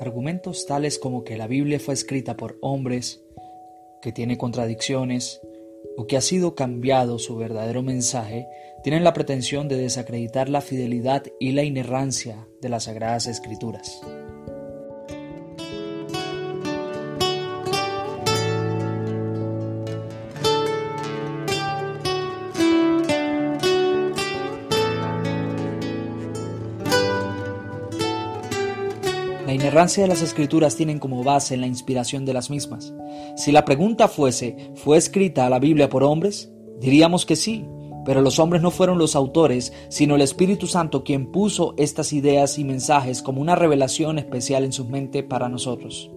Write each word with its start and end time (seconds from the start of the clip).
Argumentos 0.00 0.64
tales 0.64 0.98
como 0.98 1.24
que 1.24 1.36
la 1.36 1.46
Biblia 1.46 1.78
fue 1.78 1.92
escrita 1.92 2.36
por 2.36 2.56
hombres, 2.62 3.22
que 4.00 4.12
tiene 4.12 4.38
contradicciones 4.38 5.42
o 5.96 6.06
que 6.06 6.16
ha 6.16 6.22
sido 6.22 6.54
cambiado 6.54 7.18
su 7.18 7.36
verdadero 7.36 7.82
mensaje, 7.82 8.46
tienen 8.82 9.04
la 9.04 9.12
pretensión 9.12 9.68
de 9.68 9.76
desacreditar 9.76 10.48
la 10.48 10.62
fidelidad 10.62 11.24
y 11.38 11.52
la 11.52 11.64
inerrancia 11.64 12.48
de 12.62 12.70
las 12.70 12.84
Sagradas 12.84 13.26
Escrituras. 13.26 14.00
La 29.50 29.54
inerrancia 29.54 30.04
de 30.04 30.08
las 30.08 30.22
escrituras 30.22 30.76
tienen 30.76 31.00
como 31.00 31.24
base 31.24 31.56
la 31.56 31.66
inspiración 31.66 32.24
de 32.24 32.32
las 32.32 32.50
mismas. 32.50 32.94
Si 33.36 33.50
la 33.50 33.64
pregunta 33.64 34.06
fuese, 34.06 34.70
¿fue 34.76 34.96
escrita 34.96 35.50
la 35.50 35.58
Biblia 35.58 35.88
por 35.88 36.04
hombres? 36.04 36.52
Diríamos 36.78 37.26
que 37.26 37.34
sí, 37.34 37.66
pero 38.04 38.20
los 38.20 38.38
hombres 38.38 38.62
no 38.62 38.70
fueron 38.70 38.96
los 38.96 39.16
autores, 39.16 39.72
sino 39.88 40.14
el 40.14 40.22
Espíritu 40.22 40.68
Santo 40.68 41.02
quien 41.02 41.32
puso 41.32 41.74
estas 41.78 42.12
ideas 42.12 42.60
y 42.60 42.64
mensajes 42.64 43.22
como 43.22 43.40
una 43.40 43.56
revelación 43.56 44.20
especial 44.20 44.62
en 44.62 44.72
su 44.72 44.84
mente 44.84 45.24
para 45.24 45.48
nosotros. 45.48 46.12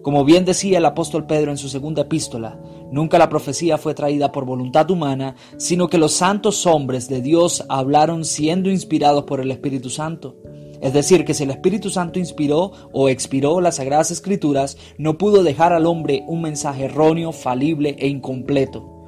Como 0.00 0.24
bien 0.24 0.46
decía 0.46 0.78
el 0.78 0.86
apóstol 0.86 1.26
Pedro 1.26 1.50
en 1.50 1.58
su 1.58 1.68
segunda 1.68 2.00
epístola, 2.00 2.58
nunca 2.90 3.18
la 3.18 3.28
profecía 3.28 3.76
fue 3.76 3.92
traída 3.92 4.32
por 4.32 4.46
voluntad 4.46 4.90
humana, 4.90 5.36
sino 5.58 5.88
que 5.88 5.98
los 5.98 6.12
santos 6.14 6.64
hombres 6.64 7.06
de 7.10 7.20
Dios 7.20 7.66
hablaron 7.68 8.24
siendo 8.24 8.70
inspirados 8.70 9.24
por 9.24 9.40
el 9.40 9.50
Espíritu 9.50 9.90
Santo. 9.90 10.38
Es 10.82 10.92
decir, 10.92 11.24
que 11.24 11.32
si 11.32 11.44
el 11.44 11.50
Espíritu 11.50 11.90
Santo 11.90 12.18
inspiró 12.18 12.72
o 12.92 13.08
expiró 13.08 13.60
las 13.60 13.76
Sagradas 13.76 14.10
Escrituras, 14.10 14.76
no 14.98 15.16
pudo 15.16 15.44
dejar 15.44 15.72
al 15.72 15.86
hombre 15.86 16.24
un 16.26 16.42
mensaje 16.42 16.86
erróneo, 16.86 17.30
falible 17.30 17.94
e 18.00 18.08
incompleto, 18.08 19.06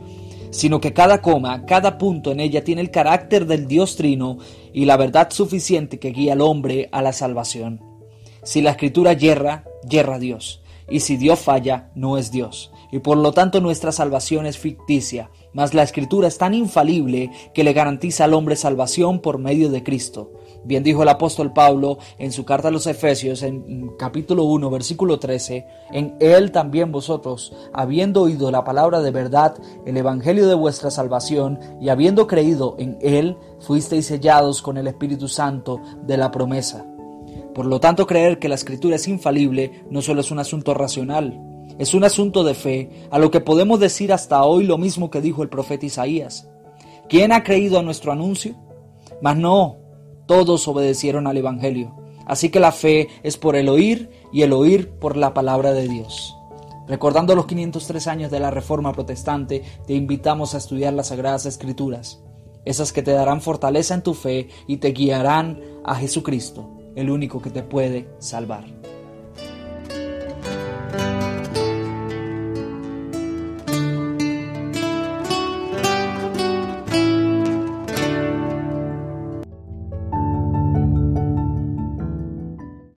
sino 0.50 0.80
que 0.80 0.92
cada 0.92 1.20
coma, 1.20 1.66
cada 1.66 1.98
punto 1.98 2.30
en 2.30 2.38
ella 2.38 2.62
tiene 2.62 2.80
el 2.80 2.92
carácter 2.92 3.46
del 3.46 3.66
Dios 3.66 3.96
Trino 3.96 4.38
y 4.72 4.84
la 4.84 4.96
verdad 4.96 5.30
suficiente 5.30 5.98
que 5.98 6.12
guía 6.12 6.34
al 6.34 6.42
hombre 6.42 6.88
a 6.92 7.02
la 7.02 7.12
salvación. 7.12 7.80
Si 8.44 8.62
la 8.62 8.70
Escritura 8.70 9.12
yerra, 9.14 9.64
yerra 9.88 10.20
Dios, 10.20 10.62
y 10.88 11.00
si 11.00 11.16
Dios 11.16 11.40
falla, 11.40 11.90
no 11.94 12.18
es 12.18 12.30
Dios 12.30 12.70
y 12.94 13.00
por 13.00 13.16
lo 13.16 13.32
tanto 13.32 13.60
nuestra 13.60 13.90
salvación 13.90 14.46
es 14.46 14.56
ficticia, 14.56 15.28
mas 15.52 15.74
la 15.74 15.82
escritura 15.82 16.28
es 16.28 16.38
tan 16.38 16.54
infalible 16.54 17.32
que 17.52 17.64
le 17.64 17.72
garantiza 17.72 18.22
al 18.22 18.34
hombre 18.34 18.54
salvación 18.54 19.18
por 19.18 19.38
medio 19.38 19.68
de 19.68 19.82
Cristo. 19.82 20.30
Bien 20.62 20.84
dijo 20.84 21.02
el 21.02 21.08
apóstol 21.08 21.52
Pablo 21.52 21.98
en 22.18 22.30
su 22.30 22.44
carta 22.44 22.68
a 22.68 22.70
los 22.70 22.86
Efesios 22.86 23.42
en 23.42 23.96
capítulo 23.98 24.44
1 24.44 24.70
versículo 24.70 25.18
13, 25.18 25.66
en 25.90 26.14
él 26.20 26.52
también 26.52 26.92
vosotros, 26.92 27.52
habiendo 27.72 28.22
oído 28.22 28.52
la 28.52 28.62
palabra 28.62 29.00
de 29.00 29.10
verdad, 29.10 29.56
el 29.84 29.96
evangelio 29.96 30.46
de 30.46 30.54
vuestra 30.54 30.92
salvación, 30.92 31.58
y 31.80 31.88
habiendo 31.88 32.28
creído 32.28 32.76
en 32.78 32.96
él, 33.00 33.36
fuisteis 33.58 34.06
sellados 34.06 34.62
con 34.62 34.76
el 34.76 34.86
Espíritu 34.86 35.26
Santo 35.26 35.80
de 36.06 36.16
la 36.16 36.30
promesa. 36.30 36.86
Por 37.54 37.66
lo 37.66 37.80
tanto, 37.80 38.06
creer 38.06 38.38
que 38.38 38.48
la 38.48 38.56
escritura 38.56 38.96
es 38.96 39.06
infalible 39.06 39.84
no 39.90 40.02
solo 40.02 40.20
es 40.20 40.30
un 40.30 40.40
asunto 40.40 40.74
racional, 40.74 41.40
es 41.78 41.94
un 41.94 42.04
asunto 42.04 42.44
de 42.44 42.54
fe, 42.54 42.90
a 43.10 43.18
lo 43.18 43.30
que 43.30 43.40
podemos 43.40 43.80
decir 43.80 44.12
hasta 44.12 44.42
hoy 44.44 44.64
lo 44.64 44.78
mismo 44.78 45.10
que 45.10 45.20
dijo 45.20 45.42
el 45.42 45.48
profeta 45.48 45.86
Isaías. 45.86 46.48
¿Quién 47.08 47.32
ha 47.32 47.44
creído 47.44 47.78
a 47.78 47.82
nuestro 47.82 48.12
anuncio? 48.12 48.56
Mas 49.22 49.36
no, 49.36 49.76
todos 50.26 50.66
obedecieron 50.68 51.26
al 51.26 51.36
Evangelio. 51.36 51.94
Así 52.26 52.48
que 52.48 52.60
la 52.60 52.72
fe 52.72 53.08
es 53.22 53.36
por 53.36 53.54
el 53.54 53.68
oír 53.68 54.10
y 54.32 54.42
el 54.42 54.52
oír 54.52 54.90
por 54.90 55.16
la 55.16 55.34
palabra 55.34 55.72
de 55.72 55.88
Dios. 55.88 56.36
Recordando 56.86 57.34
los 57.34 57.46
503 57.46 58.06
años 58.08 58.30
de 58.30 58.40
la 58.40 58.50
Reforma 58.50 58.92
Protestante, 58.92 59.62
te 59.86 59.94
invitamos 59.94 60.54
a 60.54 60.58
estudiar 60.58 60.92
las 60.92 61.08
Sagradas 61.08 61.46
Escrituras, 61.46 62.22
esas 62.64 62.92
que 62.92 63.02
te 63.02 63.12
darán 63.12 63.40
fortaleza 63.40 63.94
en 63.94 64.02
tu 64.02 64.14
fe 64.14 64.48
y 64.66 64.78
te 64.78 64.92
guiarán 64.92 65.60
a 65.84 65.94
Jesucristo, 65.94 66.70
el 66.94 67.10
único 67.10 67.40
que 67.40 67.50
te 67.50 67.62
puede 67.62 68.08
salvar. 68.18 68.64